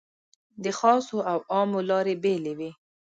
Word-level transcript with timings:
د 0.63 0.65
خاصو 0.79 1.17
او 1.31 1.39
عامو 1.53 1.79
لارې 1.89 2.15
بېلې 2.23 2.53
وې. 2.59 2.71